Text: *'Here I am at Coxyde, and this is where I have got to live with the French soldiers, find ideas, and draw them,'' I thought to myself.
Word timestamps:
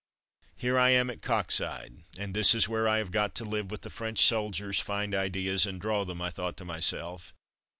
*'Here 0.55 0.79
I 0.79 0.89
am 0.89 1.11
at 1.11 1.21
Coxyde, 1.21 2.01
and 2.17 2.33
this 2.33 2.55
is 2.55 2.67
where 2.67 2.87
I 2.87 2.97
have 2.97 3.11
got 3.11 3.35
to 3.35 3.45
live 3.45 3.69
with 3.69 3.81
the 3.81 3.91
French 3.91 4.25
soldiers, 4.25 4.79
find 4.79 5.13
ideas, 5.13 5.67
and 5.67 5.79
draw 5.79 6.05
them,'' 6.05 6.23
I 6.23 6.31
thought 6.31 6.57
to 6.57 6.65
myself. 6.65 7.35